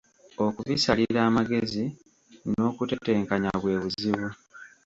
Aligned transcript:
Okubisalira 0.45 1.19
amagezi 1.29 1.83
n'okutetenkanya 2.51 3.51
bwe 3.61 3.75
buzibu.. 3.81 4.27